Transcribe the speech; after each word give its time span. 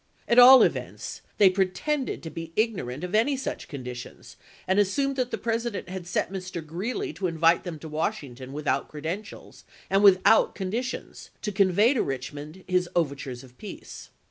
At 0.27 0.39
all 0.39 0.63
events 0.63 1.21
they 1.37 1.51
pretended 1.51 2.23
to 2.23 2.31
be 2.31 2.53
ignorant 2.55 3.03
of 3.03 3.13
any 3.13 3.37
such 3.37 3.67
conditions, 3.67 4.35
and 4.67 4.79
assumed 4.79 5.15
that 5.17 5.29
the 5.29 5.37
President 5.37 5.89
had 5.89 6.07
sent 6.07 6.31
Mr. 6.33 6.65
Greeley 6.65 7.13
to 7.13 7.27
invite 7.27 7.63
them 7.65 7.77
to 7.77 7.87
Washington 7.87 8.51
without 8.51 8.87
credentials 8.87 9.63
and 9.91 10.01
with 10.03 10.19
out 10.25 10.55
conditions, 10.55 11.29
to 11.43 11.51
convey 11.51 11.93
to 11.93 12.03
Eichmond 12.03 12.67
his 12.67 12.89
over 12.95 13.13
tures 13.13 13.43
of 13.43 13.59
peace. 13.59 14.09